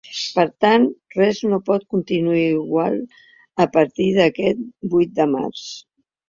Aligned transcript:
Per 0.35 0.43
tant, 0.63 0.85
res 1.15 1.41
no 1.51 1.59
pot 1.67 1.85
continuar 1.95 2.39
igual 2.45 2.97
a 3.67 3.69
partir 3.77 4.09
d’aquest 4.17 4.65
vuit 4.95 5.15
de 5.21 5.29
març. 5.37 5.69